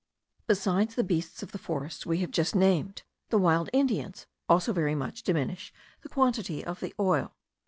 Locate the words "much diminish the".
4.95-6.09